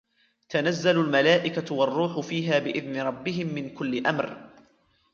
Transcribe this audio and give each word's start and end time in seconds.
تنزل 0.49 0.99
الملائكة 0.99 1.75
والروح 1.75 2.19
فيها 2.19 2.59
بإذن 2.59 3.01
ربهم 3.01 3.53
من 3.53 3.69
كل 3.69 4.07
أمر 4.07 4.49